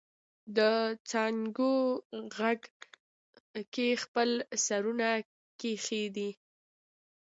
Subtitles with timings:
[0.55, 1.73] دڅانګو
[2.35, 2.61] غیږ
[3.73, 4.29] کې خپل
[4.65, 5.09] سرونه
[5.59, 6.29] کښیږدي